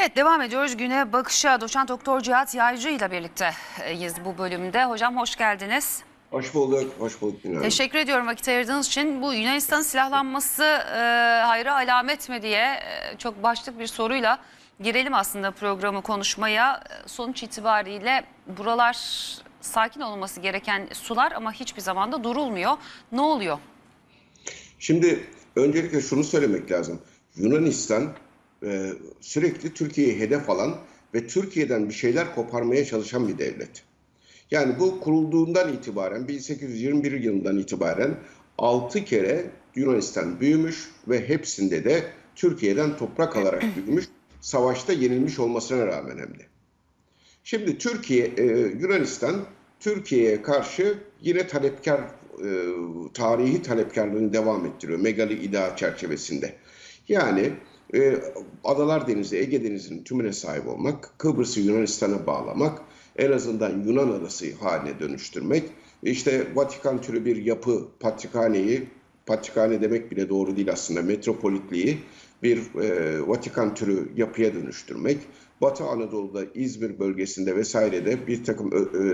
[0.00, 1.60] Evet devam ediyoruz güne bakışa.
[1.60, 4.84] Doçent Doktor Cihat Yaycı ile birlikteyiz bu bölümde.
[4.84, 6.02] Hocam hoş geldiniz.
[6.30, 7.62] Hoş bulduk, hoş bulduk Günay.
[7.62, 9.22] Teşekkür ediyorum vakit ayırdığınız için.
[9.22, 10.98] Bu Yunanistan'ın silahlanması e,
[11.46, 14.38] hayra alamet mi diye e, çok başlık bir soruyla
[14.80, 16.84] girelim aslında programı konuşmaya.
[17.06, 18.24] Sonuç itibariyle
[18.58, 18.96] buralar
[19.60, 22.72] sakin olması gereken sular ama hiçbir zaman da durulmuyor.
[23.12, 23.58] Ne oluyor?
[24.78, 25.26] Şimdi
[25.56, 27.00] öncelikle şunu söylemek lazım.
[27.36, 28.12] Yunanistan
[28.62, 30.78] e, sürekli Türkiye'yi hedef alan
[31.14, 33.82] ve Türkiye'den bir şeyler koparmaya çalışan bir devlet.
[34.50, 38.18] Yani bu kurulduğundan itibaren 1821 yılından itibaren
[38.58, 42.02] 6 kere Yunanistan büyümüş ve hepsinde de
[42.34, 44.04] Türkiye'den toprak alarak büyümüş.
[44.40, 46.46] Savaşta yenilmiş olmasına rağmen hem de.
[47.44, 48.44] Şimdi Türkiye, e,
[48.80, 49.44] Yunanistan
[49.80, 52.48] Türkiye'ye karşı yine talepkar, e,
[53.14, 56.54] tarihi talepkarlığını devam ettiriyor Megali İddia çerçevesinde.
[57.08, 57.52] Yani
[57.94, 58.18] e,
[58.64, 62.82] Adalar Denizi, Ege Denizi'nin tümüne sahip olmak, Kıbrıs'ı Yunanistan'a bağlamak,
[63.16, 65.64] en azından Yunan adası haline dönüştürmek,
[66.02, 68.88] işte Vatikan türü bir yapı, Patrikhane'yi,
[69.26, 71.98] Patrikhane demek bile doğru değil aslında, metropolitliği
[72.42, 75.18] bir e, Vatikan türü yapıya dönüştürmek,
[75.60, 78.72] Batı Anadolu'da İzmir bölgesinde vesairede bir takım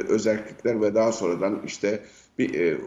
[0.09, 2.01] özellikler ve daha sonradan işte
[2.39, 2.79] bir e,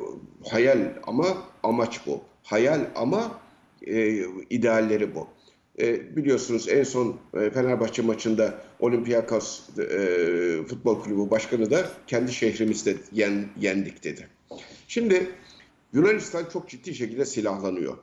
[0.49, 1.25] hayal ama
[1.63, 2.21] amaç bu.
[2.43, 3.39] Hayal ama
[3.87, 5.27] e, idealleri bu.
[5.81, 12.97] E, biliyorsunuz en son e, Fenerbahçe maçında Olympiakos e, Futbol Kulübü Başkanı da kendi şehrimizde
[13.11, 14.27] yen, yendik dedi.
[14.87, 15.31] Şimdi
[15.93, 17.97] Yunanistan çok ciddi şekilde silahlanıyor.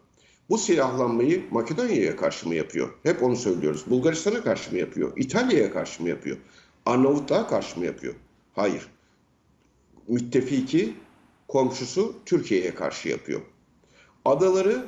[0.51, 2.95] Bu silahlanmayı Makedonya'ya karşı mı yapıyor?
[3.03, 3.85] Hep onu söylüyoruz.
[3.91, 5.13] Bulgaristan'a karşı mı yapıyor?
[5.17, 6.37] İtalya'ya karşı mı yapıyor?
[6.87, 8.15] Arnavutluğa karşı mı yapıyor?
[8.53, 8.87] Hayır.
[10.09, 10.95] Müttefiki,
[11.49, 13.41] komşusu Türkiye'ye karşı yapıyor.
[14.25, 14.87] Adaları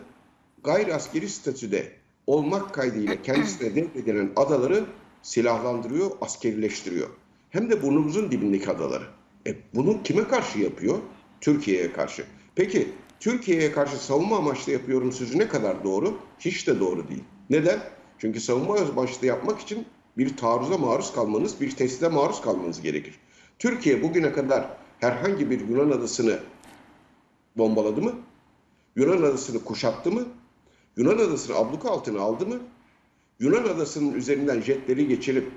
[0.65, 1.93] gayri askeri statüde
[2.27, 4.85] olmak kaydıyla kendisine devredilen adaları
[5.23, 7.09] silahlandırıyor, askerileştiriyor.
[7.51, 9.05] Hem de burnumuzun dibindeki adaları.
[9.47, 10.99] E bunu kime karşı yapıyor?
[11.41, 12.25] Türkiye'ye karşı.
[12.55, 12.89] Peki
[13.21, 16.19] Türkiye'ye karşı savunma amaçlı yapıyorum sözü ne kadar doğru?
[16.39, 17.25] Hiç de doğru değil.
[17.51, 17.81] Neden?
[18.19, 19.87] Çünkü savunma amaçlı yapmak için
[20.19, 23.15] bir taarruza maruz kalmanız, bir tehdide maruz kalmanız gerekir.
[23.59, 26.39] Türkiye bugüne kadar herhangi bir Yunan adasını
[27.57, 28.13] bombaladı mı?
[28.97, 30.25] Yunan adasını kuşattı mı?
[30.97, 32.59] Yunan adasını abluka altına aldı mı?
[33.41, 35.53] Yunan adasının üzerinden jetleri geçirip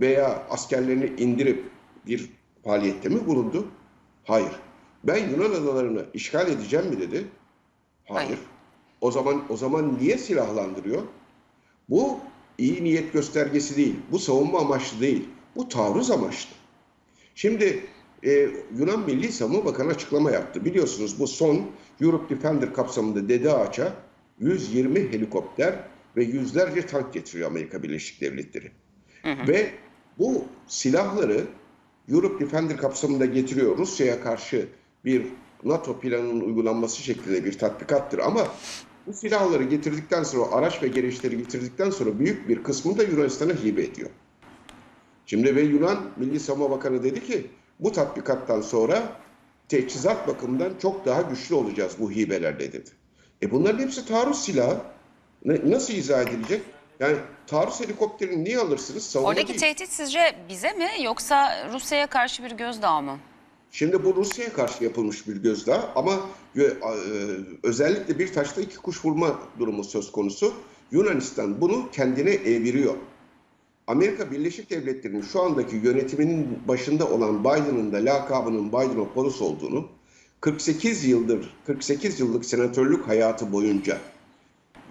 [0.00, 1.64] veya askerlerini indirip
[2.06, 2.30] bir
[2.64, 3.66] faaliyette mi bulundu?
[4.24, 4.52] Hayır.
[5.04, 7.26] Ben Yunan adalarını işgal edeceğim mi dedi?
[8.04, 8.28] Hayır.
[8.28, 8.38] Hayır.
[9.00, 11.02] O zaman o zaman niye silahlandırıyor?
[11.88, 12.18] Bu
[12.58, 13.96] iyi niyet göstergesi değil.
[14.12, 15.28] Bu savunma amaçlı değil.
[15.56, 16.50] Bu taarruz amaçlı.
[17.34, 17.86] Şimdi
[18.24, 20.64] e, Yunan Milli Savunma Bakanı açıklama yaptı.
[20.64, 21.66] Biliyorsunuz bu son
[22.00, 23.92] Europe Defender kapsamında Dede Ağaç'a
[24.40, 25.74] 120 helikopter
[26.16, 28.70] ve yüzlerce tank getiriyor Amerika Birleşik Devletleri.
[29.48, 29.70] Ve
[30.18, 31.44] bu silahları
[32.08, 33.78] Europe Defender kapsamında getiriyor.
[33.78, 34.68] Rusya'ya karşı
[35.04, 35.26] bir
[35.64, 38.18] NATO planının uygulanması şeklinde bir tatbikattır.
[38.18, 38.48] Ama
[39.06, 43.82] bu silahları getirdikten sonra, araç ve gereçleri getirdikten sonra büyük bir kısmını da Yunanistan'a hibe
[43.82, 44.10] ediyor.
[45.26, 47.46] Şimdi ve Yunan Milli Savunma Bakanı dedi ki
[47.80, 49.20] bu tatbikattan sonra
[49.68, 52.90] teçhizat bakımından çok daha güçlü olacağız bu hibelerle dedi.
[53.44, 54.76] E bunların hepsi taarruz silahı.
[55.44, 56.62] Nasıl izah edilecek?
[57.00, 57.16] Yani
[57.46, 59.04] taarruz helikopterini niye alırsınız?
[59.04, 59.60] Savunma Oradaki değil.
[59.60, 63.18] tehdit sizce bize mi yoksa Rusya'ya karşı bir gözdağı mı?
[63.70, 66.12] Şimdi bu Rusya'ya karşı yapılmış bir gözdağı ama
[66.56, 66.70] e, e,
[67.62, 70.54] özellikle bir taşla iki kuş vurma durumu söz konusu.
[70.90, 72.94] Yunanistan bunu kendine eviriyor.
[73.86, 79.88] Amerika Birleşik Devletleri'nin şu andaki yönetiminin başında olan Biden'ın da lakabının Bidenopoulos olduğunu
[80.44, 83.98] 48 yıldır 48 yıllık senatörlük hayatı boyunca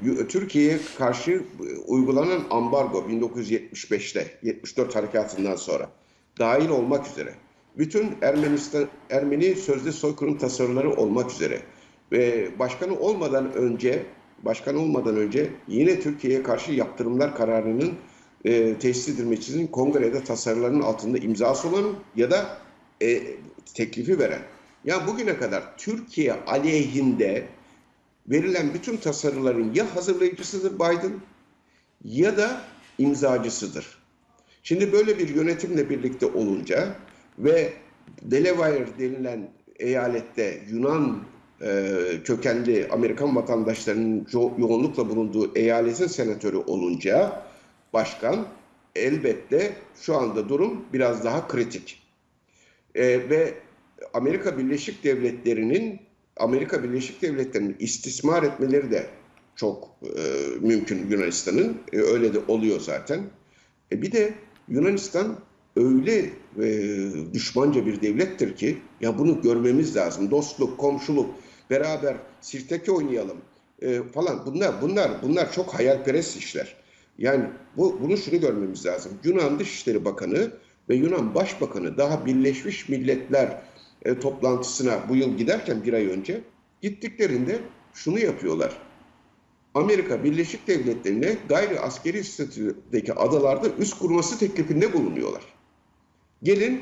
[0.04, 5.90] Yu- Türkiye'ye karşı e, uygulanan ambargo 1975'te 74 harekatından sonra
[6.40, 7.34] dahil olmak üzere
[7.78, 11.62] bütün Ermenistan Ermeni sözde soykırım tasarıları olmak üzere
[12.12, 14.06] ve başkanı olmadan önce
[14.44, 17.94] başkan olmadan önce yine Türkiye'ye karşı yaptırımlar kararının
[18.46, 21.86] e, tesis edilmesi için kongrede tasarıların altında imzası olan
[22.16, 22.58] ya da
[23.02, 23.22] e,
[23.74, 24.42] teklifi veren.
[24.86, 27.48] Yani bugüne kadar Türkiye aleyhinde
[28.28, 31.14] verilen bütün tasarıların ya hazırlayıcısıdır Biden
[32.06, 32.62] ya da
[32.98, 33.98] imzacısıdır.
[34.64, 36.96] Şimdi böyle bir yönetimle birlikte olunca
[37.40, 37.74] ve
[38.22, 39.50] Delaware denilen
[39.80, 41.24] eyalette Yunan
[41.62, 47.44] e, kökenli Amerikan vatandaşlarının yo- yoğunlukla bulunduğu eyaletin senatörü olunca
[47.94, 48.48] başkan
[48.96, 52.02] elbette şu anda durum biraz daha kritik.
[52.96, 53.54] E, ve
[54.14, 56.00] Amerika Birleşik Devletleri'nin
[56.38, 59.08] Amerika Birleşik Devletleri'nin istismar etmeleri de
[59.56, 60.22] çok e,
[60.62, 61.78] mümkün Yunanistan'ın.
[61.94, 63.22] E, öyle de oluyor zaten.
[63.92, 64.34] E bir de
[64.68, 65.40] Yunanistan
[65.76, 66.30] öyle
[66.62, 70.32] e, düşmanca bir devlettir ki ya bunu görmemiz lazım.
[70.32, 71.36] Dostluk, komşuluk,
[71.70, 73.38] beraber sirteki oynayalım
[73.82, 74.46] e, falan.
[74.46, 76.76] Bunlar bunlar bunlar çok hayalperest işler.
[77.18, 77.46] Yani
[77.78, 79.12] bu bunu şunu görmemiz lazım.
[79.24, 80.52] Yunan Dışişleri Bakanı
[80.90, 83.62] ve Yunan Başbakanı daha Birleşmiş Milletler
[84.04, 86.42] e, toplantısına bu yıl giderken bir ay önce
[86.82, 87.60] gittiklerinde
[87.94, 88.78] şunu yapıyorlar.
[89.74, 95.42] Amerika Birleşik Devletleri'ne gayri askeri statüdeki adalarda üst kurması teklifinde bulunuyorlar.
[96.44, 96.82] Gelin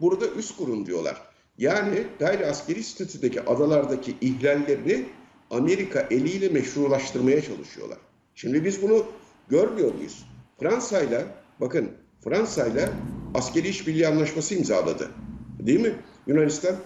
[0.00, 1.22] burada üst kurun diyorlar.
[1.58, 5.04] Yani gayri askeri statüdeki adalardaki ihlallerini
[5.50, 7.98] Amerika eliyle meşrulaştırmaya çalışıyorlar.
[8.34, 9.06] Şimdi biz bunu
[9.48, 10.26] görmüyor muyuz?
[10.60, 11.24] Fransa'yla
[11.60, 11.90] bakın
[12.24, 12.92] Fransa'yla
[13.34, 15.10] askeri işbirliği anlaşması imzaladı.
[15.58, 15.94] Değil mi?
[16.28, 16.76] Yunanistan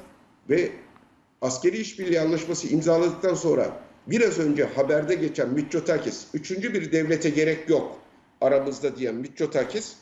[0.50, 0.72] ve
[1.40, 7.98] askeri işbirliği anlaşması imzaladıktan sonra biraz önce haberde geçen Mitsotakis, üçüncü bir devlete gerek yok
[8.40, 9.96] aramızda diyen Mitsotakis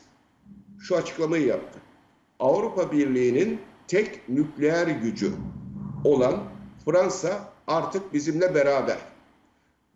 [0.79, 1.79] şu açıklamayı yaptı.
[2.39, 5.31] Avrupa Birliği'nin tek nükleer gücü
[6.03, 6.43] olan
[6.85, 8.97] Fransa artık bizimle beraber.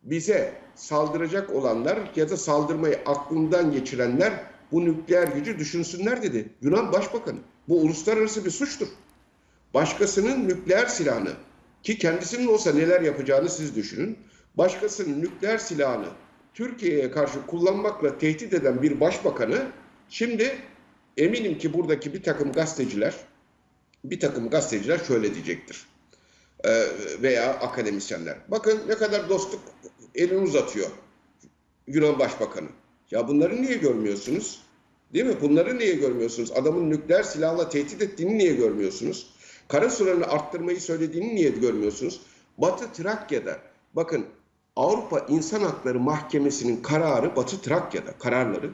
[0.03, 4.33] Bize saldıracak olanlar ya da saldırmayı aklından geçirenler
[4.71, 6.49] bu nükleer gücü düşünsünler dedi.
[6.61, 7.37] Yunan Başbakanı.
[7.69, 8.87] Bu uluslararası bir suçtur.
[9.75, 11.31] Başkasının nükleer silahını
[11.83, 14.17] ki kendisinin olsa neler yapacağını siz düşünün.
[14.57, 16.07] Başkasının nükleer silahını
[16.53, 19.67] Türkiye'ye karşı kullanmakla tehdit eden bir başbakanı
[20.09, 20.55] şimdi
[21.17, 23.15] eminim ki buradaki bir takım gazeteciler
[24.03, 25.85] bir takım gazeteciler şöyle diyecektir.
[26.65, 26.85] Ee,
[27.21, 28.37] veya akademisyenler.
[28.47, 29.61] Bakın ne kadar dostluk
[30.15, 30.87] elini uzatıyor
[31.87, 32.69] Yunan Başbakanı.
[33.11, 34.61] Ya bunları niye görmüyorsunuz?
[35.13, 35.35] Değil mi?
[35.41, 36.51] Bunları niye görmüyorsunuz?
[36.51, 39.34] Adamın nükleer silahla tehdit ettiğini niye görmüyorsunuz?
[39.67, 42.21] Kara sularını arttırmayı söylediğini niye görmüyorsunuz?
[42.57, 43.59] Batı Trakya'da
[43.93, 44.25] bakın
[44.75, 48.71] Avrupa İnsan Hakları Mahkemesi'nin kararı Batı Trakya'da kararları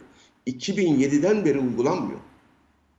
[0.47, 2.19] 2007'den beri uygulanmıyor.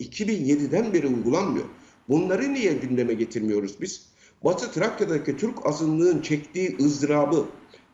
[0.00, 1.64] 2007'den beri uygulanmıyor.
[2.08, 4.06] Bunları niye gündeme getirmiyoruz biz?
[4.44, 7.46] Batı Trakya'daki Türk azınlığın çektiği ızdırabı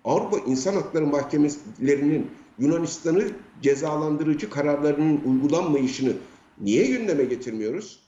[0.04, 3.24] Avrupa İnsan Hakları Mahkemelerinin Yunanistan'ı
[3.62, 6.12] cezalandırıcı kararlarının uygulanmayışını
[6.60, 8.07] niye gündeme getirmiyoruz?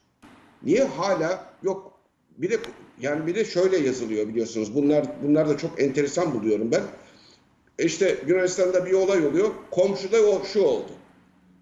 [0.62, 2.00] Niye hala yok
[2.36, 2.58] bir de
[3.00, 4.74] yani bir de şöyle yazılıyor biliyorsunuz.
[4.74, 6.82] Bunlar bunlar da çok enteresan buluyorum ben.
[7.78, 9.50] İşte Yunanistan'da bir olay oluyor.
[9.70, 10.90] Komşuda o şu oldu.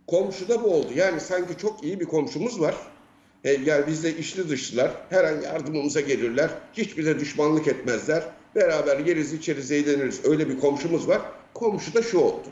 [0.06, 0.88] Komşuda bu oldu.
[0.94, 2.74] Yani sanki çok iyi bir komşumuz var.
[3.44, 4.90] E, yani bizde işli dışlılar.
[5.10, 6.50] Her an yardımımıza gelirler.
[6.72, 8.24] Hiç bize düşmanlık etmezler.
[8.54, 10.24] Beraber yeriz içeriz eğleniriz.
[10.24, 11.22] Öyle bir komşumuz var.
[11.54, 12.48] Komşuda şu oldu.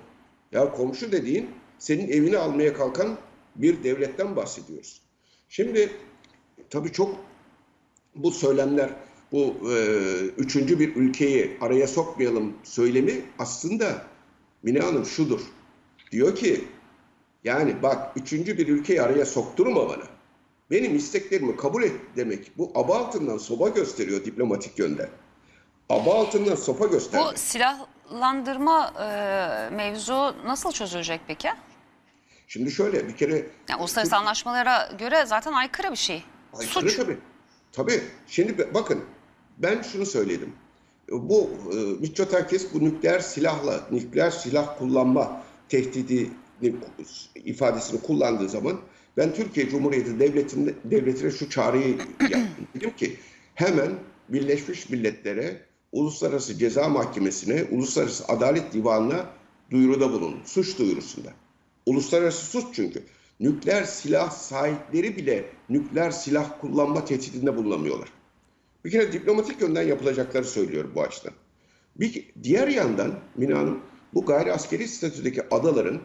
[0.53, 3.19] Ya komşu dediğin senin evini almaya kalkan
[3.57, 5.01] bir devletten bahsediyoruz.
[5.49, 5.91] Şimdi
[6.71, 7.17] tabii çok
[8.15, 8.91] bu söylemler,
[9.33, 9.77] bu e,
[10.37, 14.03] üçüncü bir ülkeyi araya sokmayalım söylemi aslında
[14.63, 15.41] Mine Hanım şudur.
[16.13, 16.65] Diyor ki
[17.45, 20.05] yani bak üçüncü bir ülkeyi araya sokturma bana.
[20.71, 22.59] Benim isteklerimi kabul et demek.
[22.59, 25.09] Bu aba altından sopa gösteriyor diplomatik yönden.
[25.89, 27.33] Aba altından sopa gösteriyor.
[27.33, 31.49] Bu silahlandırma e, mevzu nasıl çözülecek peki?
[32.49, 36.25] Şimdi şöyle bir kere Yani uluslararası anlaşmalara göre zaten aykırı bir şey.
[36.59, 36.97] Aykırı Suç.
[36.97, 37.19] tabii.
[37.73, 38.01] Tabii.
[38.27, 39.01] Şimdi bakın
[39.59, 40.53] ben şunu söyledim.
[41.11, 46.31] Bu e, Mitsotakis bu nükleer silahla, nükleer silah kullanma tehdidi
[47.35, 48.81] ifadesini kullandığı zaman
[49.17, 51.89] ben Türkiye Cumhuriyeti Devleti'nde, devletine şu çağrıyı
[52.21, 52.67] yaptım.
[52.75, 53.17] Dedim ki
[53.55, 53.91] hemen
[54.29, 59.27] Birleşmiş Milletler'e, Uluslararası Ceza Mahkemesi'ne, Uluslararası Adalet Divanı'na
[59.71, 60.39] duyuruda bulunun.
[60.45, 61.33] Suç duyurusunda.
[61.87, 63.03] Uluslararası suç çünkü.
[63.41, 68.09] Nükleer silah sahipleri bile nükleer silah kullanma tehdidinde bulunamıyorlar.
[68.85, 71.33] Bir kere diplomatik yönden yapılacakları söylüyorum bu açıdan.
[71.97, 73.81] Bir diğer yandan Mine Hanım
[74.15, 76.01] bu gayri askeri statüdeki adaların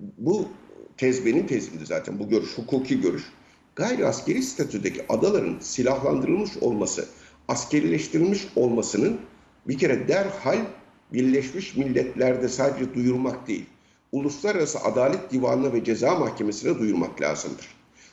[0.00, 0.48] bu
[0.96, 3.22] tez benim tezimdi zaten bu görüş, hukuki görüş.
[3.76, 7.08] Gayri askeri statüdeki adaların silahlandırılmış olması,
[7.48, 9.20] askerileştirilmiş olmasının
[9.68, 10.58] bir kere derhal
[11.12, 13.66] Birleşmiş Milletler'de sadece duyurmak değil,
[14.12, 17.68] Uluslararası Adalet Divanı'na ve Ceza Mahkemesi'ne duyurmak lazımdır.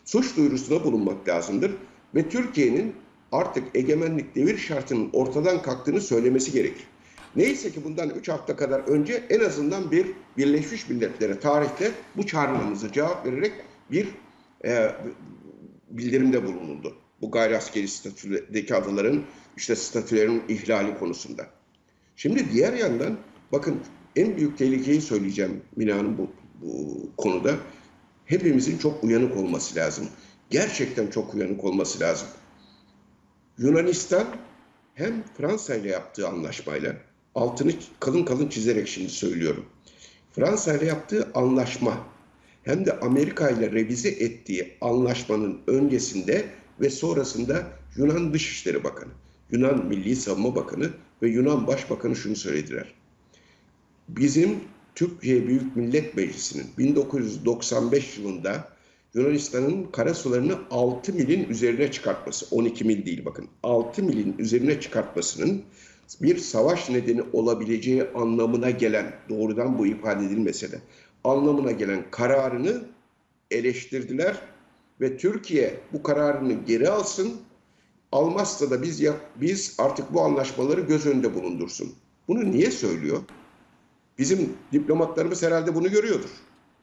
[0.06, 1.72] Suç duyurusuna bulunmak lazımdır
[2.16, 2.96] ve Türkiye'nin
[3.32, 6.88] artık egemenlik devir şartının ortadan kalktığını söylemesi gerekir.
[7.36, 10.08] Neyse ki bundan 3 hafta kadar önce en azından bir
[10.38, 13.52] Birleşmiş Milletler'e tarihte bu çağrımıza cevap vererek
[13.92, 14.08] bir
[14.66, 14.92] e,
[15.90, 16.96] bildirimde bulunuldu.
[17.22, 19.24] Bu gayri askeri statüdeki adaların
[19.58, 21.48] işte statülerin ihlali konusunda.
[22.16, 23.18] Şimdi diğer yandan
[23.52, 23.80] bakın
[24.16, 27.56] en büyük tehlikeyi söyleyeceğim Mine Hanım bu, bu konuda.
[28.26, 30.08] Hepimizin çok uyanık olması lazım.
[30.50, 32.28] Gerçekten çok uyanık olması lazım.
[33.58, 34.28] Yunanistan
[34.94, 36.96] hem Fransa ile yaptığı anlaşmayla
[37.36, 39.66] altını kalın kalın çizerek şimdi söylüyorum.
[40.32, 41.98] Fransa ile yaptığı anlaşma
[42.64, 46.46] hem de Amerika ile revize ettiği anlaşmanın öncesinde
[46.82, 49.12] ve sonrasında Yunan Dışişleri Bakanı,
[49.52, 50.90] Yunan Milli Savunma Bakanı
[51.22, 52.94] ve Yunan Başbakanı şunu söylediler.
[54.10, 54.60] Bizim
[54.96, 58.68] Türkiye Büyük Millet Meclisi'nin 1995 yılında
[59.14, 65.64] Yunanistan'ın karasularını 6 milin üzerine çıkartması, 12 mil değil bakın, 6 milin üzerine çıkartmasının
[66.22, 70.82] bir savaş nedeni olabileceği anlamına gelen, doğrudan bu ifade edilmese de,
[71.24, 72.82] anlamına gelen kararını
[73.52, 74.38] eleştirdiler
[75.02, 77.34] ve Türkiye bu kararını geri alsın,
[78.12, 81.94] almazsa da biz yap, biz artık bu anlaşmaları göz önünde bulundursun.
[82.28, 83.22] Bunu niye söylüyor?
[84.18, 86.30] Bizim diplomatlarımız herhalde bunu görüyordur.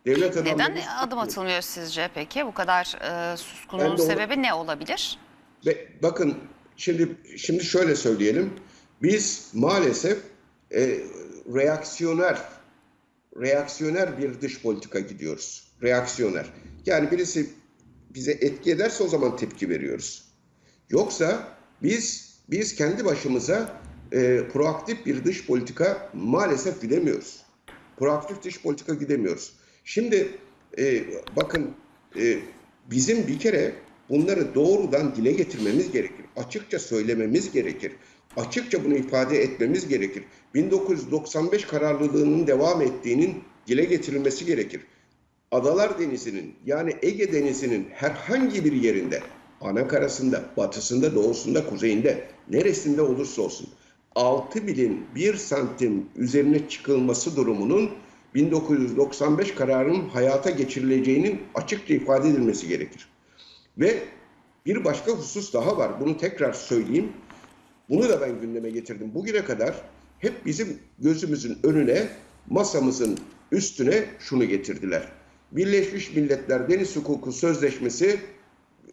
[0.06, 2.46] Devlet Neden adamlarımız- adım atılmıyor sizce peki?
[2.46, 5.18] Bu kadar e, Ben suskunluğun de onu- sebebi ne olabilir?
[5.66, 6.38] Ve bakın
[6.76, 8.52] şimdi şimdi şöyle söyleyelim.
[9.02, 10.18] Biz maalesef
[10.74, 10.98] e,
[11.54, 12.38] reaksiyoner
[13.40, 15.64] reaksiyoner bir dış politika gidiyoruz.
[15.82, 16.46] Reaksiyoner.
[16.86, 17.50] Yani birisi
[18.14, 20.24] bize etki ederse o zaman tepki veriyoruz.
[20.90, 21.48] Yoksa
[21.82, 23.72] biz biz kendi başımıza
[24.12, 27.42] e, proaktif bir dış politika maalesef gidemiyoruz.
[27.96, 29.52] Proaktif dış politika gidemiyoruz.
[29.84, 30.28] Şimdi
[30.78, 31.04] e,
[31.36, 31.70] bakın
[32.18, 32.38] e,
[32.90, 33.74] bizim bir kere
[34.08, 36.24] bunları doğrudan dile getirmemiz gerekir.
[36.36, 37.92] Açıkça söylememiz gerekir.
[38.36, 40.24] Açıkça bunu ifade etmemiz gerekir.
[40.54, 44.80] 1995 kararlılığının devam ettiğinin dile getirilmesi gerekir.
[45.50, 49.20] Adalar Denizi'nin yani Ege Denizi'nin herhangi bir yerinde
[49.60, 53.68] ana karasında, batısında, doğusunda, kuzeyinde, neresinde olursa olsun
[54.14, 57.90] 6 milin 1 santim üzerine çıkılması durumunun
[58.34, 63.08] 1995 kararının hayata geçirileceğinin açıkça ifade edilmesi gerekir.
[63.78, 64.02] Ve
[64.66, 66.00] bir başka husus daha var.
[66.00, 67.12] Bunu tekrar söyleyeyim.
[67.88, 69.14] Bunu da ben gündeme getirdim.
[69.14, 69.74] Bugüne kadar
[70.18, 72.08] hep bizim gözümüzün önüne,
[72.50, 73.18] masamızın
[73.52, 75.08] üstüne şunu getirdiler.
[75.52, 78.20] Birleşmiş Milletler Deniz Hukuku Sözleşmesi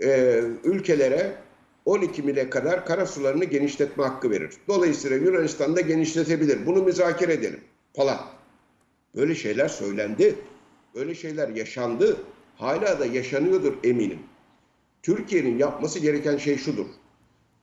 [0.03, 1.46] e, ülkelere
[1.87, 4.53] 12 mile kadar karasularını genişletme hakkı verir.
[4.67, 6.65] Dolayısıyla Yunanistan da genişletebilir.
[6.65, 7.59] Bunu müzakere edelim
[7.95, 8.19] falan.
[9.15, 10.35] Böyle şeyler söylendi.
[10.95, 12.17] Böyle şeyler yaşandı.
[12.55, 14.19] Hala da yaşanıyordur eminim.
[15.03, 16.85] Türkiye'nin yapması gereken şey şudur.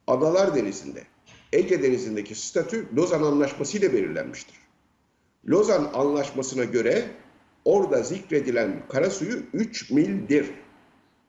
[0.07, 1.03] Adalar Denizi'nde,
[1.53, 4.57] Ege Denizi'ndeki statü Lozan Anlaşması ile belirlenmiştir.
[5.49, 7.05] Lozan Anlaşması'na göre
[7.65, 10.47] orada zikredilen karasuyu 3 mildir.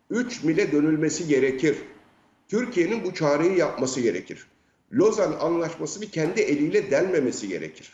[0.09, 1.77] 3 mile dönülmesi gerekir.
[2.47, 4.47] Türkiye'nin bu çağrıyı yapması gerekir.
[4.93, 7.91] Lozan Anlaşması'nı kendi eliyle delmemesi gerekir.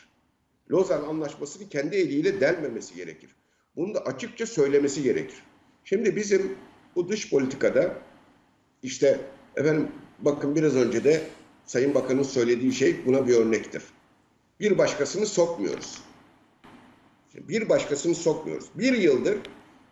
[0.70, 3.30] Lozan Anlaşması'nı kendi eliyle delmemesi gerekir.
[3.76, 5.42] Bunu da açıkça söylemesi gerekir.
[5.84, 6.56] Şimdi bizim
[6.96, 7.98] bu dış politikada
[8.82, 9.20] işte
[9.56, 11.22] efendim bakın biraz önce de
[11.66, 13.82] Sayın Bakan'ın söylediği şey buna bir örnektir.
[14.60, 15.98] Bir başkasını sokmuyoruz.
[17.34, 18.66] Bir başkasını sokmuyoruz.
[18.74, 19.38] Bir yıldır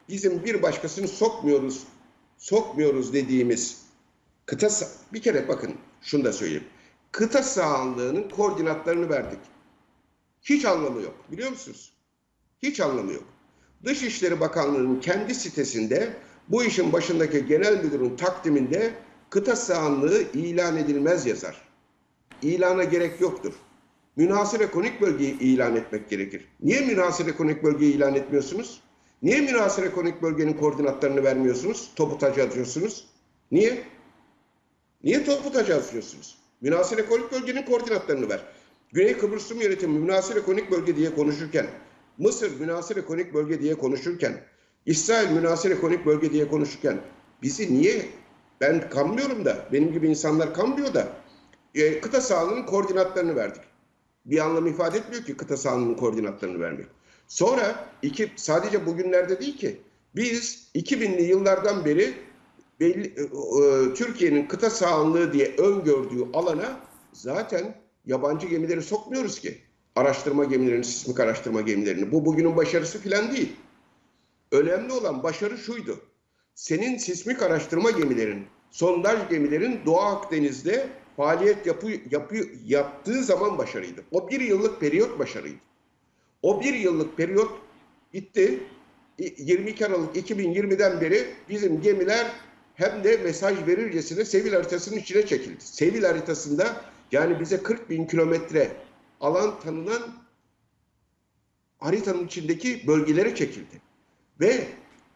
[0.09, 1.83] bizim bir başkasını sokmuyoruz,
[2.39, 3.80] sokmuyoruz dediğimiz
[4.51, 4.69] kıta
[5.13, 6.65] bir kere bakın şunu da söyleyeyim.
[7.13, 9.39] Kıta sahanlığının koordinatlarını verdik.
[10.43, 11.15] Hiç anlamı yok.
[11.33, 11.93] Biliyor musunuz?
[12.63, 13.25] Hiç anlamı yok.
[13.85, 16.17] Dışişleri Bakanlığı'nın kendi sitesinde
[16.49, 18.95] bu işin başındaki genel müdürün takdiminde
[19.31, 21.69] kıta sahanlığı ilan edilmez yazar.
[22.43, 23.55] İlana gerek yoktur.
[24.17, 26.49] Münhasır ekonomik bölgeyi ilan etmek gerekir.
[26.61, 28.81] Niye münhasır ekonomik bölgeyi ilan etmiyorsunuz?
[29.23, 31.91] Niye münhasır ekonomik bölgenin koordinatlarını vermiyorsunuz?
[31.97, 33.09] Topu tacı atıyorsunuz.
[33.51, 33.85] Niye?
[35.05, 36.39] Niye topu tacı atıyorsunuz?
[36.61, 38.41] Münhasır ekonomik bölgenin koordinatlarını ver.
[38.93, 41.67] Güney Kıbrıs Rum Yönetimi münhasır ekonomik bölge diye konuşurken,
[42.19, 44.33] Mısır münhasır ekonomik bölge diye konuşurken,
[44.87, 47.01] İsrail münhasır ekonomik bölge diye konuşurken
[47.43, 48.07] bizi niye
[48.61, 51.09] ben kanmıyorum da benim gibi insanlar kanmıyor da
[51.75, 53.63] e, kıta sahanlığının koordinatlarını verdik.
[54.25, 56.87] Bir anlam ifade etmiyor ki kıta sahanlığının koordinatlarını vermek.
[57.29, 59.81] Sonra iki, sadece bugünlerde değil ki
[60.17, 62.15] biz 2000'li yıllardan beri
[62.81, 66.81] belli, e, e, Türkiye'nin kıta sahanlığı diye öngördüğü alana
[67.13, 67.75] zaten
[68.07, 69.59] yabancı gemileri sokmuyoruz ki.
[69.97, 72.13] Araştırma gemilerini, sismik araştırma gemilerini.
[72.13, 73.53] Bu bugünün başarısı falan değil.
[74.53, 76.01] Önemli olan başarı şuydu.
[76.55, 84.05] Senin sismik araştırma gemilerin, sondaj gemilerin Doğu Akdeniz'de faaliyet yapı, yapı, yaptığı zaman başarıydı.
[84.11, 85.59] O bir yıllık periyot başarıydı.
[86.43, 87.53] O bir yıllık periyot
[88.15, 88.63] bitti.
[89.19, 92.27] 22 Aralık 2020'den beri bizim gemiler
[92.81, 95.65] hem de mesaj verircesine Sevil haritasının içine çekildi.
[95.65, 98.77] Sevil haritasında yani bize 40 bin kilometre
[99.21, 100.03] alan tanınan
[101.79, 103.81] haritanın içindeki bölgelere çekildi.
[104.41, 104.69] Ve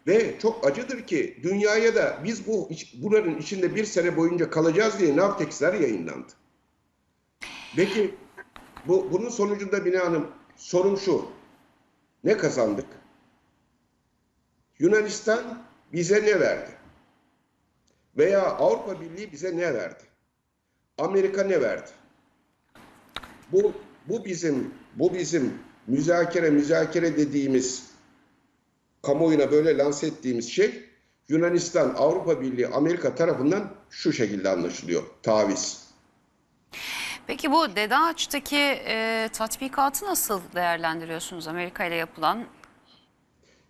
[0.07, 5.17] ve çok acıdır ki dünyaya da biz bu buranın içinde bir sene boyunca kalacağız diye
[5.17, 6.33] Navtex'ler yayınlandı.
[7.77, 8.15] Peki
[8.87, 11.27] bu, bunun sonucunda Bine Hanım sorum şu.
[12.25, 12.87] Ne kazandık?
[14.79, 16.84] Yunanistan bize ne verdi?
[18.19, 20.05] Veya Avrupa Birliği bize ne verdi?
[20.99, 21.91] Amerika ne verdi?
[23.53, 23.73] Bu
[24.09, 25.55] bu bizim bu bizim
[25.87, 27.91] müzakere müzakere dediğimiz
[29.03, 30.85] kamuoyuna böyle lanse ettiğimiz şey
[31.29, 35.03] Yunanistan, Avrupa Birliği, Amerika tarafından şu şekilde anlaşılıyor.
[35.23, 35.85] Taviz.
[37.27, 38.57] Peki bu Dede Ağaç'taki
[38.87, 42.45] e, tatbikatı nasıl değerlendiriyorsunuz Amerika ile yapılan?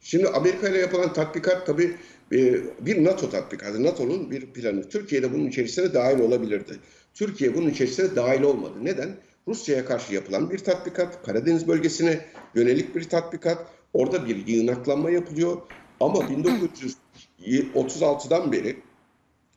[0.00, 1.96] Şimdi Amerika ile yapılan tatbikat tabii
[2.31, 3.83] bir NATO tatbikatı.
[3.83, 4.88] NATO'nun bir planı.
[4.88, 6.78] Türkiye de bunun içerisine dahil olabilirdi.
[7.14, 8.75] Türkiye bunun içerisine dahil olmadı.
[8.83, 9.16] Neden?
[9.49, 12.21] Rusya'ya karşı yapılan bir tatbikat, Karadeniz bölgesine
[12.54, 13.66] yönelik bir tatbikat.
[13.93, 15.62] Orada bir yığınaklanma yapılıyor.
[16.00, 18.76] Ama 1936'dan beri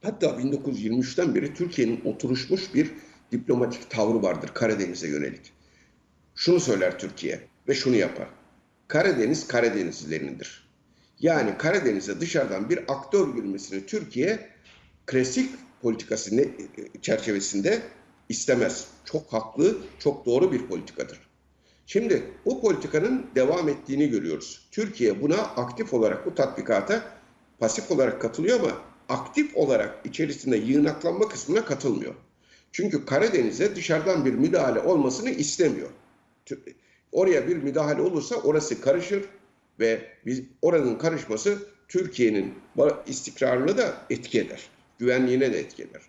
[0.04, 2.92] hatta 1923'ten beri Türkiye'nin oturuşmuş bir
[3.32, 5.54] diplomatik tavrı vardır Karadeniz'e yönelik.
[6.36, 8.28] Şunu söyler Türkiye ve şunu yapar.
[8.88, 10.67] Karadeniz Karadenizlilerindir.
[11.20, 14.50] Yani Karadeniz'e dışarıdan bir aktör girmesini Türkiye
[15.06, 15.50] klasik
[15.82, 16.48] politikası ne-
[17.02, 17.82] çerçevesinde
[18.30, 18.88] istemez.
[19.06, 21.20] Çok haklı, çok doğru bir politikadır.
[21.86, 24.68] Şimdi bu politikanın devam ettiğini görüyoruz.
[24.72, 27.04] Türkiye buna aktif olarak bu tatbikata
[27.60, 28.72] pasif olarak katılıyor ama
[29.10, 32.14] aktif olarak içerisinde yığınaklanma kısmına katılmıyor.
[32.72, 35.90] Çünkü Karadeniz'e dışarıdan bir müdahale olmasını istemiyor.
[37.12, 39.24] Oraya bir müdahale olursa orası karışır
[39.79, 41.57] ve biz oranın karışması
[41.88, 42.53] Türkiye'nin
[43.07, 44.69] istikrarını da etki eder.
[45.00, 46.01] Güvenliğine de etki eder.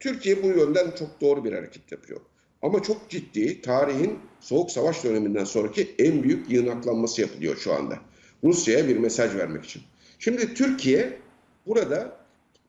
[0.00, 2.20] Türkiye bu yönden çok doğru bir hareket yapıyor.
[2.62, 7.98] Ama çok ciddi tarihin Soğuk Savaş döneminden sonraki en büyük yığınaklanması yapılıyor şu anda.
[8.44, 9.82] Rusya'ya bir mesaj vermek için.
[10.18, 11.18] Şimdi Türkiye
[11.66, 12.16] burada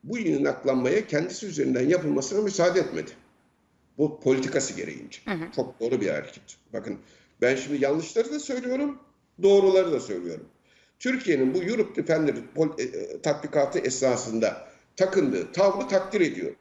[0.04, 3.12] bu yığınaklanmaya kendisi üzerinden yapılmasına müsaade etmedi.
[3.98, 5.20] Bu politikası gereğince.
[5.56, 6.58] Çok doğru bir hareket.
[6.74, 6.98] Bakın
[7.42, 9.00] ben şimdi yanlışları da söylüyorum,
[9.44, 10.46] doğruları da söylüyorum.
[11.00, 12.34] Türkiye'nin bu Europe Defender
[12.78, 16.56] e, e, tatbikatı esasında takındığı tavrı takdir ediyorum.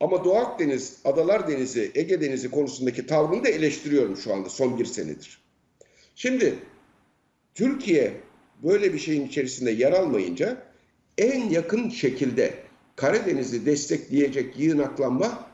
[0.00, 4.84] Ama Doğu Akdeniz, Adalar Denizi, Ege Denizi konusundaki tavrını da eleştiriyorum şu anda son bir
[4.84, 5.38] senedir.
[6.14, 6.58] Şimdi
[7.54, 8.20] Türkiye
[8.62, 10.62] böyle bir şeyin içerisinde yer almayınca
[11.18, 12.54] en yakın şekilde
[12.96, 15.50] Karadeniz'i destekleyecek yığınaklanma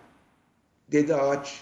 [0.92, 1.61] Dede Ağaç,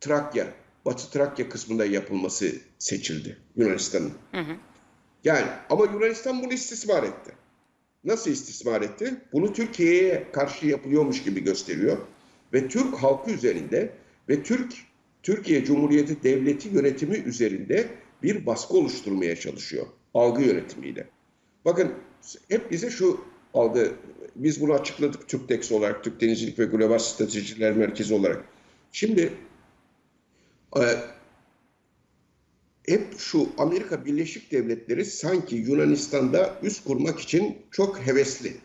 [0.00, 0.46] Trakya,
[0.86, 4.12] Batı Trakya kısmında yapılması seçildi Yunanistan'ın.
[5.24, 7.32] Yani ama Yunanistan bunu istismar etti.
[8.04, 9.14] Nasıl istismar etti?
[9.32, 11.98] Bunu Türkiye'ye karşı yapılıyormuş gibi gösteriyor.
[12.52, 13.92] Ve Türk halkı üzerinde
[14.28, 14.72] ve Türk
[15.22, 17.88] Türkiye Cumhuriyeti Devleti yönetimi üzerinde
[18.22, 19.86] bir baskı oluşturmaya çalışıyor.
[20.14, 21.08] Algı yönetimiyle.
[21.64, 21.92] Bakın
[22.48, 23.20] hep bize şu
[23.54, 23.92] algı,
[24.36, 28.44] biz bunu açıkladık TÜRKDEX olarak, Türk Denizcilik ve Global Stratejiler Merkezi olarak.
[28.92, 29.32] Şimdi
[32.86, 38.56] hep şu Amerika Birleşik Devletleri sanki Yunanistan'da üs kurmak için çok hevesli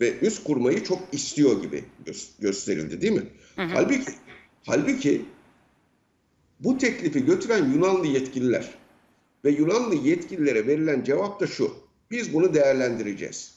[0.00, 3.26] ve üs kurmayı çok istiyor gibi gö- gösterildi değil mi?
[3.74, 4.12] Halbuki
[4.66, 5.24] halbuki
[6.60, 8.74] bu teklifi götüren Yunanlı yetkililer
[9.44, 11.74] ve Yunanlı yetkililere verilen cevap da şu.
[12.10, 13.54] Biz bunu değerlendireceğiz.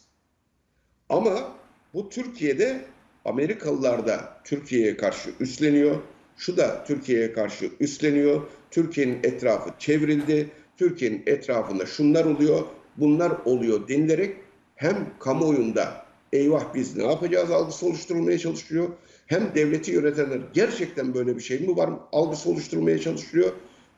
[1.09, 1.55] Ama
[1.93, 2.85] bu Türkiye'de
[3.25, 6.01] Amerikalılar da Türkiye'ye karşı üstleniyor.
[6.43, 8.41] Şu da Türkiye'ye karşı üstleniyor.
[8.71, 10.49] Türkiye'nin etrafı çevrildi.
[10.77, 12.61] Türkiye'nin etrafında şunlar oluyor,
[12.97, 14.37] bunlar oluyor denilerek
[14.75, 18.89] hem kamuoyunda eyvah biz ne yapacağız algısı oluşturulmaya çalışıyor.
[19.27, 23.51] Hem devleti yönetenler gerçekten böyle bir şey mi var algısı oluşturulmaya çalışıyor.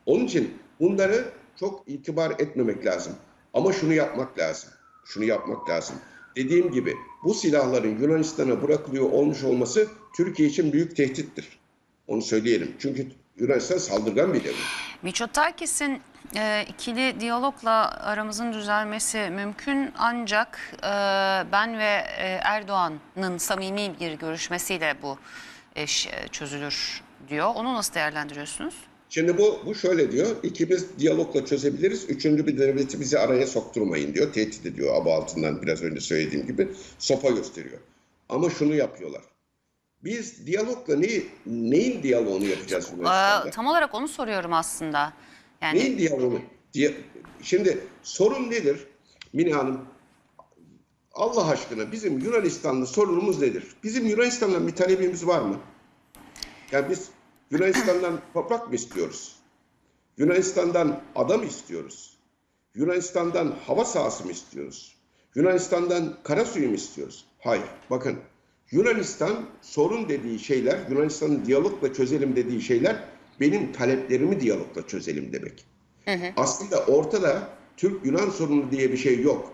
[0.06, 1.24] Onun için bunları
[1.60, 3.12] çok itibar etmemek lazım.
[3.54, 4.70] Ama şunu yapmak lazım.
[5.04, 5.96] Şunu yapmak lazım.
[6.36, 11.65] Dediğim gibi bu silahların Yunanistan'a bırakılıyor olmuş olması Türkiye için büyük tehdittir.
[12.08, 12.74] Onu söyleyelim.
[12.78, 13.06] Çünkü
[13.38, 14.54] Yunanistan saldırgan bir devlet.
[15.02, 16.00] Miçotakis'in
[16.36, 20.86] e, ikili diyalogla aramızın düzelmesi mümkün ancak e,
[21.52, 25.18] ben ve e, Erdoğan'ın samimi bir görüşmesiyle bu
[25.84, 27.52] iş e, çözülür diyor.
[27.54, 28.74] Onu nasıl değerlendiriyorsunuz?
[29.08, 30.36] Şimdi bu, bu şöyle diyor.
[30.42, 32.10] İkimiz diyalogla çözebiliriz.
[32.10, 34.32] Üçüncü bir devleti bizi araya sokturmayın diyor.
[34.32, 36.68] Tehdit ediyor aba altından biraz önce söylediğim gibi.
[36.98, 37.78] Sopa gösteriyor.
[38.28, 39.22] Ama şunu yapıyorlar.
[40.04, 43.50] Biz diyalogla neyi, neyin diyaloğunu yapacağız Yunanistan'da?
[43.50, 45.12] Tam olarak onu soruyorum aslında.
[45.60, 46.40] Yani Neyin diyaloğunu?
[46.72, 46.94] Diye,
[47.42, 48.86] şimdi sorun nedir?
[49.32, 49.80] Mine Hanım,
[51.12, 53.66] Allah aşkına bizim Yunanistanlı sorunumuz nedir?
[53.84, 55.60] Bizim Yunanistan'dan bir talebimiz var mı?
[56.72, 57.08] Yani biz
[57.50, 59.36] Yunanistan'dan toprak mı istiyoruz?
[60.16, 62.16] Yunanistan'dan adam istiyoruz?
[62.74, 64.96] Yunanistan'dan hava sahası mı istiyoruz?
[65.34, 67.24] Yunanistan'dan kara suyu mu istiyoruz?
[67.38, 67.64] Hayır.
[67.90, 68.18] Bakın
[68.70, 73.04] Yunanistan sorun dediği şeyler, Yunanistan'ın diyalogla çözelim dediği şeyler
[73.40, 75.66] benim taleplerimi diyalogla çözelim demek.
[76.36, 79.52] Aslında ortada Türk-Yunan sorunu diye bir şey yok.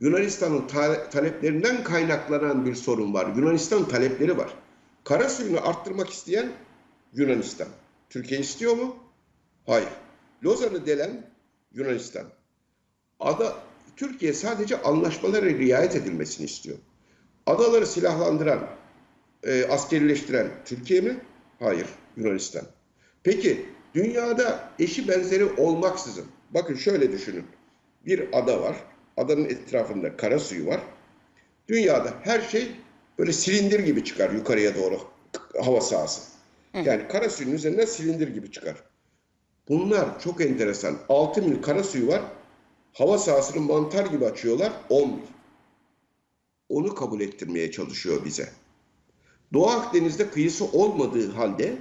[0.00, 3.36] Yunanistan'ın ta- taleplerinden kaynaklanan bir sorun var.
[3.36, 4.54] Yunanistan talepleri var.
[5.04, 6.52] Kara suyunu arttırmak isteyen
[7.14, 7.68] Yunanistan.
[8.10, 8.96] Türkiye istiyor mu?
[9.66, 9.88] Hayır.
[10.44, 11.26] Lozan'ı delen
[11.72, 12.26] Yunanistan.
[13.20, 13.56] Ada,
[13.96, 16.78] Türkiye sadece anlaşmalara riayet edilmesini istiyor.
[17.48, 18.60] Adaları silahlandıran,
[19.42, 21.16] e, askerileştiren Türkiye mi?
[21.58, 22.64] Hayır, Yunanistan.
[23.22, 27.44] Peki dünyada eşi benzeri olmaksızın, bakın şöyle düşünün.
[28.06, 28.76] Bir ada var,
[29.16, 30.80] adanın etrafında kara suyu var.
[31.68, 32.68] Dünyada her şey
[33.18, 35.00] böyle silindir gibi çıkar yukarıya doğru
[35.64, 36.20] hava sahası.
[36.74, 38.76] Yani kara suyun üzerinden silindir gibi çıkar.
[39.68, 40.96] Bunlar çok enteresan.
[41.08, 42.22] 6 mil kara suyu var.
[42.92, 45.18] Hava sahasını mantar gibi açıyorlar 10 mil.
[46.68, 48.48] Onu kabul ettirmeye çalışıyor bize.
[49.52, 51.76] Doğu Akdeniz'de kıyısı olmadığı halde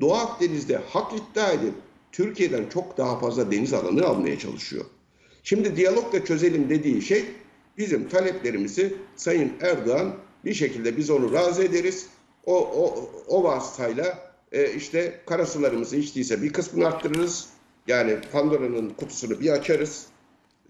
[0.00, 1.74] Doğu Akdeniz'de hak iddia edip
[2.12, 4.84] Türkiye'den çok daha fazla deniz alanı almaya çalışıyor.
[5.42, 7.24] Şimdi diyalogla çözelim dediği şey
[7.78, 12.06] bizim taleplerimizi Sayın Erdoğan bir şekilde biz onu razı ederiz.
[12.46, 17.48] O, o, o vasıtayla e, işte karasularımızı içtiyse bir kısmını arttırırız.
[17.86, 20.06] Yani Pandora'nın kutusunu bir açarız.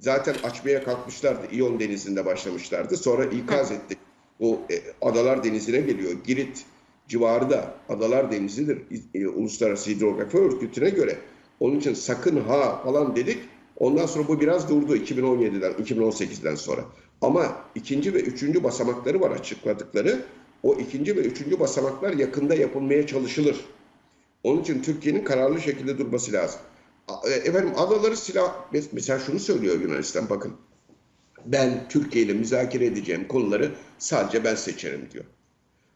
[0.00, 1.46] Zaten açmaya kalkmışlardı.
[1.52, 2.96] İyon Denizi'nde başlamışlardı.
[2.96, 3.98] Sonra ikaz ettik.
[4.40, 6.12] O e, Adalar Denizi'ne geliyor.
[6.26, 6.64] Girit
[7.08, 8.78] civarı da Adalar Denizi'dir.
[9.14, 11.18] E, Uluslararası Hidrografi Örgütü'ne göre.
[11.60, 13.38] Onun için sakın ha falan dedik.
[13.76, 16.84] Ondan sonra bu biraz durdu 2017'den, 2018'den sonra.
[17.22, 20.24] Ama ikinci ve üçüncü basamakları var açıkladıkları.
[20.62, 23.60] O ikinci ve üçüncü basamaklar yakında yapılmaya çalışılır.
[24.44, 26.60] Onun için Türkiye'nin kararlı şekilde durması lazım.
[27.24, 28.54] E, Efendim adaları silah...
[28.92, 30.52] Mesela şunu söylüyor Yunanistan bakın.
[31.46, 35.24] Ben Türkiye ile müzakere edeceğim konuları sadece ben seçerim diyor.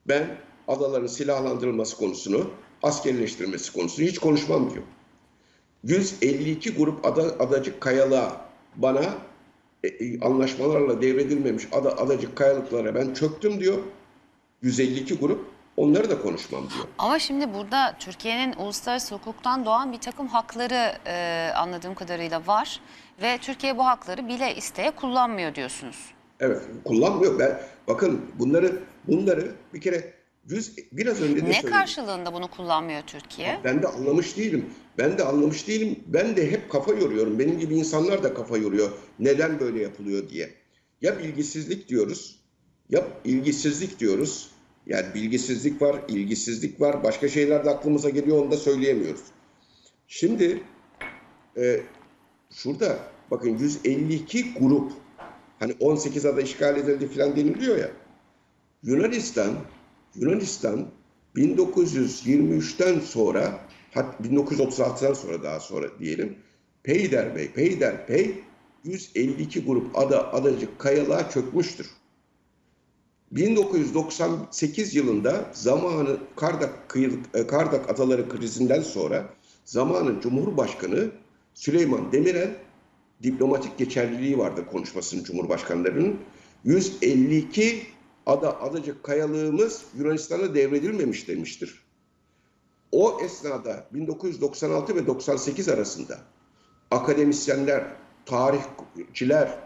[0.08, 0.36] Ben
[0.68, 2.50] adaların silahlandırılması konusunu,
[2.82, 4.84] askerleştirilmesi konusunu hiç konuşmam diyor.
[5.84, 9.14] 152 grup ada, adacık kayalığa bana
[9.84, 13.78] e, e, anlaşmalarla devredilmemiş ada, adacık kayalıklara ben çöktüm diyor.
[14.62, 16.84] 152 grup onları da konuşmam diyor.
[16.98, 22.80] Ama şimdi burada Türkiye'nin uluslararası hukuktan doğan bir takım hakları e, anladığım kadarıyla var.
[23.22, 25.96] Ve Türkiye bu hakları bile isteye kullanmıyor diyorsunuz.
[26.40, 27.38] Evet kullanmıyor.
[27.38, 30.14] Ben bakın bunları bunları bir kere
[30.48, 31.70] yüz biraz önce de Ne söyledim.
[31.70, 33.60] karşılığında bunu kullanmıyor Türkiye?
[33.64, 34.70] Ben de anlamış değilim.
[34.98, 35.98] Ben de anlamış değilim.
[36.06, 37.38] Ben de hep kafa yoruyorum.
[37.38, 38.90] Benim gibi insanlar da kafa yoruyor.
[39.18, 40.50] Neden böyle yapılıyor diye.
[41.02, 42.40] Ya bilgisizlik diyoruz,
[42.90, 44.50] ya ilgisizlik diyoruz.
[44.86, 47.02] Yani bilgisizlik var, ilgisizlik var.
[47.02, 49.22] Başka şeyler de aklımıza geliyor onu da söyleyemiyoruz.
[50.08, 50.62] Şimdi
[51.56, 51.80] e,
[52.50, 52.98] şurada
[53.30, 54.92] bakın 152 grup
[55.58, 57.90] hani 18 ada işgal edildi falan deniliyor ya.
[58.82, 59.54] Yunanistan
[60.14, 60.88] Yunanistan
[61.36, 63.60] 1923'ten sonra
[63.94, 66.36] hat 1936'dan sonra daha sonra diyelim
[66.82, 68.34] Peyderpey Peyderpey
[68.84, 71.90] 152 grup ada adacık kayalığa çökmüştür.
[73.30, 79.28] 1998 yılında zamanı Kardak, kıyılık, e, Kardak adaları krizinden sonra
[79.64, 81.10] zamanın Cumhurbaşkanı
[81.54, 82.56] Süleyman Demirel
[83.22, 86.20] diplomatik geçerliliği vardır konuşmasının Cumhurbaşkanlarının.
[86.64, 87.82] 152
[88.26, 91.84] ada adacık kayalığımız Yunanistan'a devredilmemiş demiştir.
[92.92, 96.18] O esnada 1996 ve 98 arasında
[96.90, 97.84] akademisyenler,
[98.26, 99.58] tarihçiler,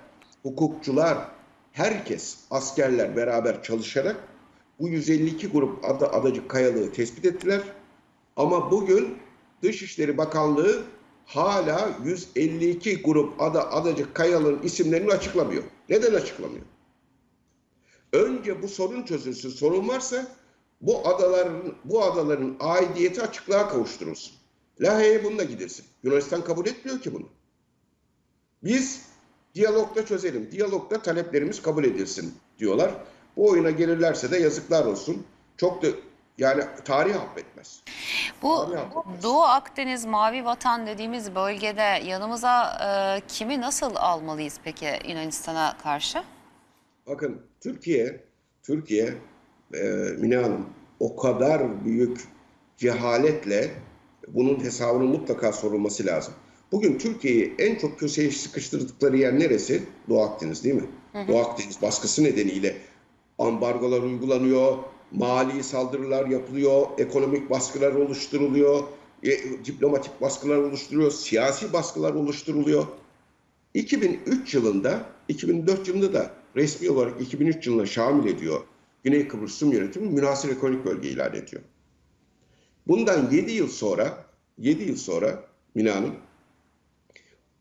[0.42, 1.37] hukukçular,
[1.78, 4.28] herkes, askerler beraber çalışarak
[4.80, 7.60] bu 152 grup ada, adacık kayalığı tespit ettiler.
[8.36, 9.18] Ama bugün
[9.62, 10.84] Dışişleri Bakanlığı
[11.26, 15.62] hala 152 grup ada, adacık kayalığın isimlerini açıklamıyor.
[15.88, 16.64] Neden açıklamıyor?
[18.12, 19.50] Önce bu sorun çözülsün.
[19.50, 20.26] Sorun varsa
[20.80, 24.34] bu adaların bu adaların aidiyeti açıklığa kavuşturulsun.
[24.80, 25.84] Lahey'e bununla gidilsin.
[26.02, 27.26] Yunanistan kabul etmiyor ki bunu.
[28.64, 29.08] Biz
[29.54, 30.48] diyalogla çözelim.
[30.52, 32.90] Diyalogla taleplerimiz kabul edilsin diyorlar.
[33.36, 35.26] Bu oyuna gelirlerse de yazıklar olsun.
[35.56, 35.86] Çok da
[36.38, 37.82] yani tarih affetmez.
[38.42, 38.78] Bu abi.
[39.22, 46.22] Doğu Akdeniz Mavi Vatan dediğimiz bölgede yanımıza e, kimi nasıl almalıyız peki Yunanistan'a karşı?
[47.06, 48.24] Bakın Türkiye,
[48.62, 49.14] Türkiye
[49.74, 49.82] e,
[50.18, 50.66] Mine Hanım
[51.00, 52.24] o kadar büyük
[52.76, 53.70] cehaletle
[54.28, 56.34] bunun hesabının mutlaka sorulması lazım.
[56.72, 59.82] Bugün Türkiye'yi en çok köşeye sıkıştırdıkları yer neresi?
[60.08, 60.86] Doğu Akdeniz değil mi?
[61.28, 62.76] Doğu Akdeniz baskısı nedeniyle
[63.38, 64.76] ambargolar uygulanıyor,
[65.12, 68.82] mali saldırılar yapılıyor, ekonomik baskılar oluşturuluyor,
[69.22, 72.86] e, diplomatik baskılar oluşturuluyor, siyasi baskılar oluşturuluyor.
[73.74, 78.60] 2003 yılında, 2004 yılında da resmi olarak 2003 yılına şamil ediyor.
[79.04, 81.62] Güney Kıbrıs Rum Yönetimi münhasır ekonomik bölge ilan ediyor.
[82.88, 84.24] Bundan 7 yıl sonra,
[84.58, 86.14] 7 yıl sonra Mina Hanım,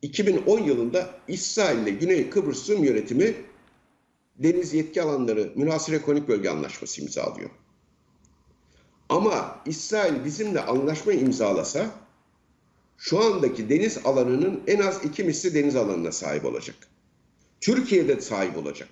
[0.02, 3.34] 2010 yılında İsrail ile Güney Kıbrıs Rum yönetimi
[4.38, 7.50] deniz yetki alanları münhasır ekonomik bölge anlaşması imzalıyor.
[9.10, 11.92] Ama İsrail bizimle anlaşma imzalasa
[12.98, 16.76] şu andaki deniz alanının en az iki misli deniz alanına sahip olacak.
[17.62, 18.90] Türkiye'de sahip olacak.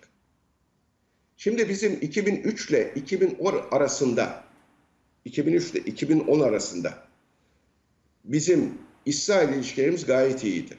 [1.38, 4.44] Şimdi bizim 2003 ile 2010 arasında
[5.26, 7.04] 2003 ile 2010 arasında
[8.24, 8.74] bizim
[9.06, 10.78] İsrail ilişkilerimiz gayet iyiydi.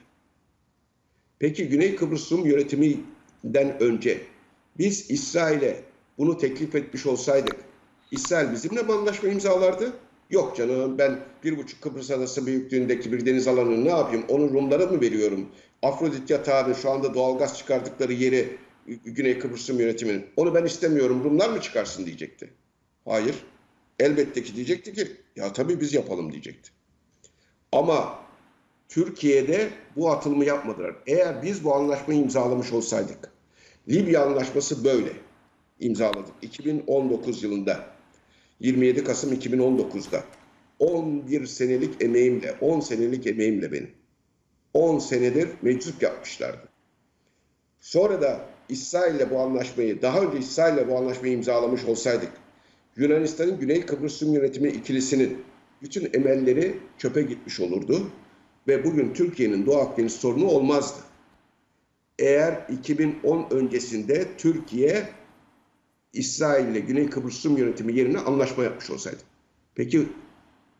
[1.39, 4.21] Peki Güney Kıbrıs Rum yönetiminden önce
[4.79, 5.83] biz İsrail'e
[6.19, 7.57] bunu teklif etmiş olsaydık
[8.11, 9.93] İsrail bizimle mi anlaşma imzalardı?
[10.31, 14.25] Yok canım ben bir buçuk Kıbrıs adası büyüklüğündeki bir deniz alanını ne yapayım?
[14.29, 15.49] Onu Rumlara mı veriyorum?
[15.83, 18.57] Afrodit yatağının şu anda doğalgaz çıkardıkları yeri
[19.05, 20.27] Güney Kıbrıs Rum yönetiminin.
[20.37, 22.51] Onu ben istemiyorum Rumlar mı çıkarsın diyecekti.
[23.05, 23.35] Hayır.
[23.99, 26.71] Elbette ki diyecekti ki ya tabii biz yapalım diyecekti.
[27.73, 28.26] Ama
[28.89, 30.97] Türkiye'de bu atılımı yapmadılar.
[31.07, 33.33] Eğer biz bu anlaşmayı imzalamış olsaydık,
[33.89, 35.13] Libya anlaşması böyle
[35.81, 36.35] imzaladık.
[36.43, 37.87] 2019 yılında,
[38.61, 40.25] 27 Kasım 2019'da
[40.79, 43.91] 11 senelik emeğimle, 10 senelik emeğimle benim.
[44.75, 46.69] 10 senedir meczup yapmışlardı.
[47.81, 52.33] Sonra da İsrail'le bu anlaşmayı, daha önce İsrail'le bu anlaşmayı imzalamış olsaydık,
[52.97, 55.45] Yunanistan'ın Güney Kıbrıs Rum yönetimi ikilisinin
[55.83, 58.11] bütün emelleri çöpe gitmiş olurdu
[58.69, 61.01] ve bugün Türkiye'nin Doğu Akdeniz sorunu olmazdı.
[62.19, 65.09] Eğer 2010 öncesinde Türkiye
[66.13, 69.21] İsrail ile Güney Kıbrıs Rum yönetimi yerine anlaşma yapmış olsaydı.
[69.75, 70.09] Peki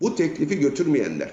[0.01, 1.33] bu teklifi götürmeyenler,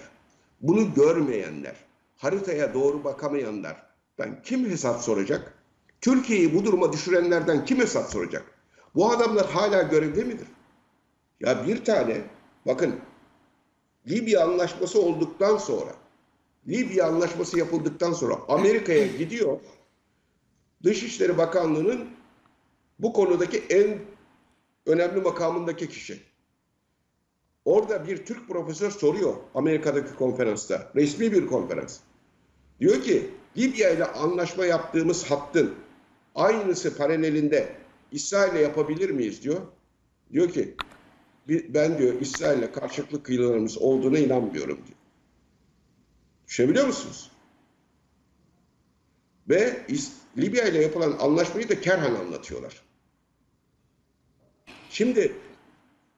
[0.62, 1.76] bunu görmeyenler,
[2.16, 3.86] haritaya doğru bakamayanlar,
[4.20, 5.54] ben kim hesap soracak?
[6.02, 8.46] Türkiye'yi bu duruma düşürenlerden kim hesap soracak?
[8.96, 10.48] Bu adamlar hala görevde midir?
[11.40, 12.22] Ya bir tane,
[12.66, 12.96] bakın
[14.08, 16.03] Libya anlaşması olduktan sonra,
[16.68, 19.60] Libya anlaşması yapıldıktan sonra Amerika'ya gidiyor,
[20.84, 22.10] Dışişleri Bakanlığı'nın
[23.00, 24.00] bu konudaki en
[24.86, 26.20] önemli makamındaki kişi.
[27.66, 32.00] Orada bir Türk profesör soruyor Amerika'daki konferansta, resmi bir konferans.
[32.80, 35.76] Diyor ki Libya ile anlaşma yaptığımız hattın
[36.36, 37.76] aynısı paralelinde
[38.12, 39.62] İsrail'le yapabilir miyiz diyor.
[40.32, 40.76] Diyor ki
[41.48, 44.93] ben diyor İsrail'le karşılıklı kıyılarımız olduğuna inanmıyorum diyor.
[46.48, 47.32] Düşünebiliyor musunuz?
[49.50, 49.88] Ve
[50.38, 52.82] Libya ile yapılan anlaşmayı da kerhen anlatıyorlar.
[54.90, 55.36] Şimdi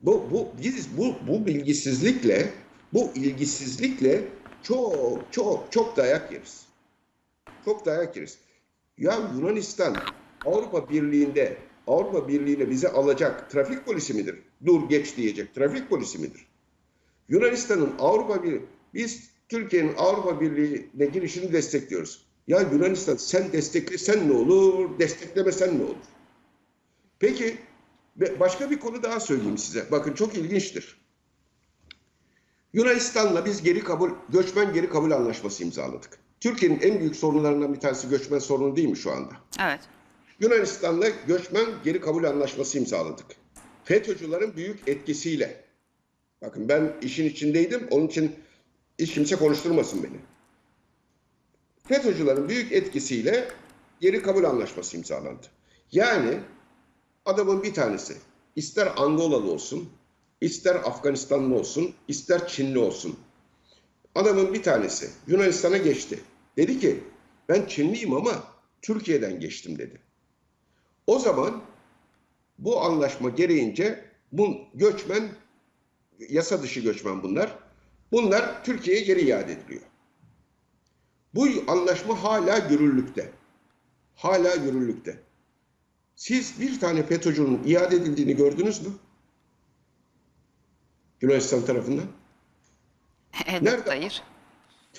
[0.01, 2.53] bu, bu biz bu, bu bilgisizlikle
[2.93, 4.27] bu ilgisizlikle
[4.63, 6.65] çok çok çok dayak yeriz.
[7.65, 8.37] Çok dayak yeriz.
[8.97, 9.97] Ya Yunanistan
[10.45, 11.57] Avrupa Birliği'nde
[11.87, 14.35] Avrupa Birliği'ne bizi alacak trafik polisi midir?
[14.65, 16.47] Dur geç diyecek trafik polisi midir?
[17.29, 22.25] Yunanistan'ın Avrupa Birliği biz Türkiye'nin Avrupa Birliği'ne girişini destekliyoruz.
[22.47, 25.95] Ya Yunanistan sen desteklesen ne olur, desteklemesen ne olur?
[27.19, 27.57] Peki
[28.39, 29.85] başka bir konu daha söyleyeyim size.
[29.91, 30.97] Bakın çok ilginçtir.
[32.73, 36.19] Yunanistan'la biz geri kabul, göçmen geri kabul anlaşması imzaladık.
[36.39, 39.33] Türkiye'nin en büyük sorunlarından bir tanesi göçmen sorunu değil mi şu anda?
[39.59, 39.79] Evet.
[40.39, 43.25] Yunanistan'la göçmen geri kabul anlaşması imzaladık.
[43.83, 45.65] FETÖ'cülerin büyük etkisiyle.
[46.41, 47.87] Bakın ben işin içindeydim.
[47.91, 48.35] Onun için
[48.99, 50.19] hiç kimse konuşturmasın beni.
[51.83, 53.47] FETÖ'cülerin büyük etkisiyle
[53.99, 55.47] geri kabul anlaşması imzalandı.
[55.91, 56.39] Yani
[57.25, 58.17] adamın bir tanesi
[58.55, 59.89] ister Angolalı olsun,
[60.41, 63.19] ister Afganistanlı olsun, ister Çinli olsun.
[64.15, 66.19] Adamın bir tanesi Yunanistan'a geçti.
[66.57, 67.03] Dedi ki
[67.49, 68.43] ben Çinliyim ama
[68.81, 70.01] Türkiye'den geçtim dedi.
[71.07, 71.61] O zaman
[72.57, 75.29] bu anlaşma gereğince bu göçmen,
[76.29, 77.64] yasa dışı göçmen bunlar.
[78.15, 79.81] Bunlar Türkiye'ye geri iade ediliyor.
[81.33, 83.31] Bu anlaşma hala yürürlükte.
[84.15, 85.19] Hala yürürlükte.
[86.15, 88.93] Siz bir tane FETÖ'cünün iade edildiğini gördünüz mü?
[91.21, 92.05] Yunanistan tarafından.
[93.47, 93.89] Evet, Nerede?
[93.89, 94.23] hayır.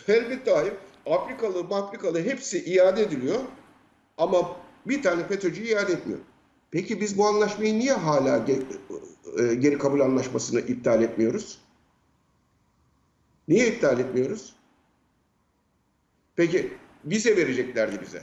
[0.09, 0.75] Elbette hayır.
[1.07, 3.41] Afrikalı, Afrikalı hepsi iade ediliyor.
[4.19, 6.21] Ama bir tane FETÖ'cü iade etmiyor.
[6.71, 8.47] Peki biz bu anlaşmayı niye hala
[9.39, 11.66] e, geri kabul anlaşmasını iptal etmiyoruz?
[13.49, 14.57] Niye iptal etmiyoruz?
[16.37, 16.73] Peki
[17.05, 18.23] vize vereceklerdi bize.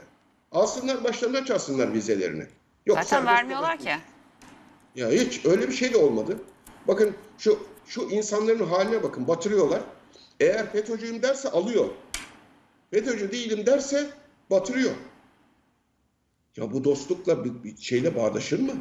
[0.52, 2.48] Alsınlar başlarına çalsınlar vizelerini.
[2.86, 3.90] Yok, Zaten vermiyorlar ki.
[4.96, 6.40] Ya hiç öyle bir şey de olmadı.
[6.88, 9.82] Bakın şu şu insanların haline bakın batırıyorlar.
[10.40, 11.90] Eğer FETÖ'cüyüm derse alıyor.
[12.92, 14.10] FETÖ'cü değilim derse
[14.52, 14.92] batırıyor.
[16.58, 18.72] Ya bu dostlukla bir, bir şeyle bağdaşır mı?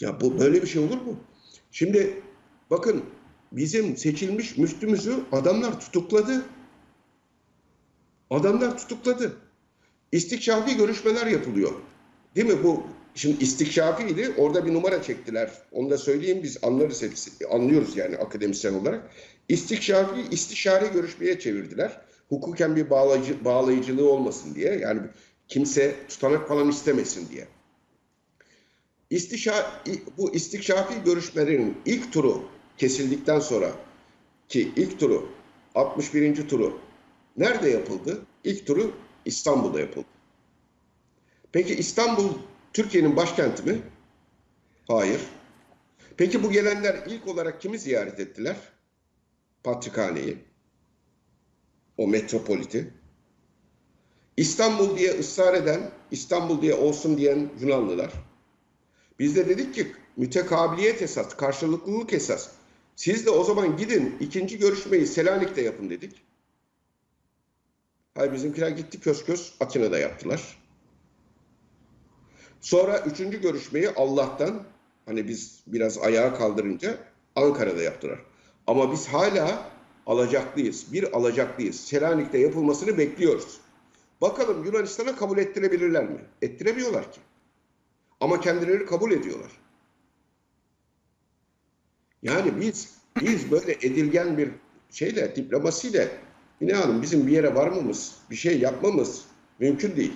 [0.00, 1.16] Ya bu böyle bir şey olur mu?
[1.72, 2.22] Şimdi
[2.70, 3.04] bakın
[3.56, 6.44] bizim seçilmiş müftümüzü adamlar tutukladı.
[8.30, 9.36] Adamlar tutukladı.
[10.12, 11.72] İstikşafi görüşmeler yapılıyor.
[12.36, 12.82] Değil mi bu?
[13.14, 14.34] Şimdi istikşafiydi.
[14.38, 15.50] Orada bir numara çektiler.
[15.72, 17.46] Onu da söyleyeyim biz anlarız hepsi.
[17.46, 19.10] Anlıyoruz yani akademisyen olarak.
[19.48, 22.00] İstikşafi istişare görüşmeye çevirdiler.
[22.28, 24.74] Hukuken bir bağlayıcı, bağlayıcılığı olmasın diye.
[24.74, 25.00] Yani
[25.48, 27.46] kimse tutanak falan istemesin diye.
[29.10, 29.82] İstişa,
[30.18, 33.72] bu istikşafi görüşmelerin ilk turu kesildikten sonra
[34.48, 35.28] ki ilk turu
[35.74, 36.48] 61.
[36.48, 36.80] turu
[37.36, 38.26] nerede yapıldı?
[38.44, 38.92] İlk turu
[39.24, 40.06] İstanbul'da yapıldı.
[41.52, 42.28] Peki İstanbul
[42.72, 43.82] Türkiye'nin başkenti mi?
[44.88, 45.20] Hayır.
[46.16, 48.56] Peki bu gelenler ilk olarak kimi ziyaret ettiler?
[49.64, 50.38] Patrikhaneyi.
[51.98, 52.94] O metropoliti.
[54.36, 58.12] İstanbul diye ısrar eden, İstanbul diye olsun diyen Yunanlılar.
[59.18, 62.50] Biz de dedik ki mütekabiliyet esas, karşılıklılık esas.
[62.96, 66.22] Siz de o zaman gidin ikinci görüşmeyi Selanik'te yapın dedik.
[68.14, 70.58] Hayır bizimkiler gitti kös kös Atina'da yaptılar.
[72.60, 74.62] Sonra üçüncü görüşmeyi Allah'tan
[75.06, 76.98] hani biz biraz ayağa kaldırınca
[77.36, 78.18] Ankara'da yaptılar.
[78.66, 79.70] Ama biz hala
[80.06, 80.92] alacaklıyız.
[80.92, 81.80] Bir alacaklıyız.
[81.80, 83.60] Selanik'te yapılmasını bekliyoruz.
[84.20, 86.20] Bakalım Yunanistan'a kabul ettirebilirler mi?
[86.42, 87.20] Ettiremiyorlar ki.
[88.20, 89.50] Ama kendileri kabul ediyorlar.
[92.24, 94.48] Yani biz biz böyle edilgen bir
[94.90, 96.08] şeyle, diplomasiyle
[96.60, 99.24] yine hanım bizim bir yere varmamız, bir şey yapmamız
[99.58, 100.12] mümkün değil.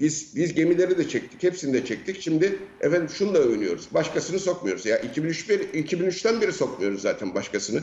[0.00, 2.20] Biz biz gemileri de çektik, hepsini de çektik.
[2.20, 3.88] Şimdi efendim şunla övünüyoruz.
[3.94, 4.86] Başkasını sokmuyoruz.
[4.86, 7.82] Ya 2003 bir- 2003'ten beri sokmuyoruz zaten başkasını.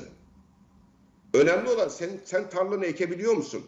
[1.33, 3.65] Önemli olan sen sen tarlanı ekebiliyor musun?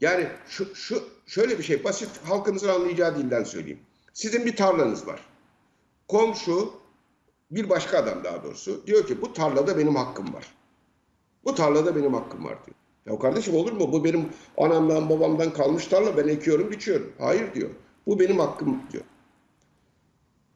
[0.00, 3.80] Yani şu, şu şöyle bir şey basit halkımızın anlayacağı dilden söyleyeyim.
[4.12, 5.20] Sizin bir tarlanız var.
[6.08, 6.72] Komşu
[7.50, 10.54] bir başka adam daha doğrusu diyor ki bu tarlada benim hakkım var.
[11.44, 12.76] Bu tarlada benim hakkım var diyor.
[13.06, 13.92] Ya kardeşim olur mu?
[13.92, 17.12] Bu benim anamdan babamdan kalmış tarla ben ekiyorum biçiyorum.
[17.18, 17.70] Hayır diyor.
[18.06, 19.04] Bu benim hakkım diyor.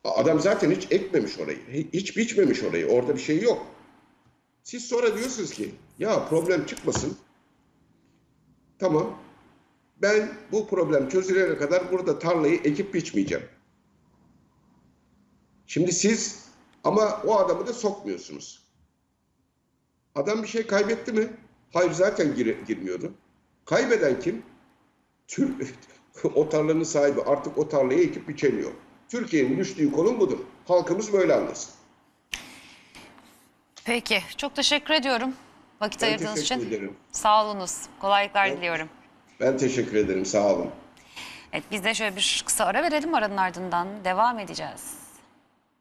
[0.05, 1.59] Adam zaten hiç ekmemiş orayı.
[1.93, 2.87] Hiç biçmemiş orayı.
[2.89, 3.67] Orada bir şey yok.
[4.63, 7.17] Siz sonra diyorsunuz ki ya problem çıkmasın.
[8.79, 9.19] Tamam.
[10.03, 13.45] Ben bu problem çözülene kadar burada tarlayı ekip biçmeyeceğim.
[15.67, 16.42] Şimdi siz
[16.85, 18.63] ama o adamı da sokmuyorsunuz.
[20.15, 21.29] Adam bir şey kaybetti mi?
[21.73, 23.13] Hayır zaten gir- girmiyordu.
[23.65, 24.43] Kaybeden kim?
[25.29, 25.75] Türk
[26.35, 28.71] o tarlanın sahibi artık o tarlayı ekip biçemiyor.
[29.09, 30.39] Türkiye'nin düştüğü konum budur.
[30.69, 31.71] Halkımız böyle anlasın.
[33.85, 35.35] Peki çok teşekkür ediyorum
[35.81, 36.61] vakit Ben ayırdığınız için.
[36.61, 36.97] ederim.
[37.13, 37.79] Sağ olunuz.
[38.01, 38.89] Kolaylıklar Ben- diliyorum.
[39.41, 40.27] Ben teşekkür ederim.
[40.27, 40.71] Sağ olun.
[41.53, 44.95] Evet biz de şöyle bir kısa ara verelim aranın ardından devam edeceğiz.